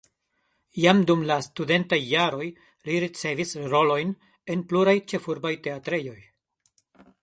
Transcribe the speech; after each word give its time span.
Jam 0.85 1.03
dum 1.11 1.25
la 1.31 1.37
studentaj 1.47 1.99
jaroj 2.13 2.49
li 2.89 2.97
ricevis 3.05 3.55
rolojn 3.77 4.17
en 4.57 4.69
pluraj 4.73 5.01
ĉefurbaj 5.13 5.57
teatrejoj. 5.69 6.21